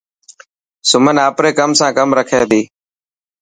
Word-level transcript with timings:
سمن 0.89 1.15
آپري 1.27 1.51
ڪم 1.57 1.69
سان 1.79 1.89
ڪم 1.97 2.09
رکي 2.17 2.39
ٿي. 2.49 2.61